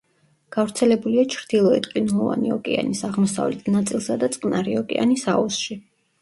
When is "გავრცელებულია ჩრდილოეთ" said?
0.53-1.87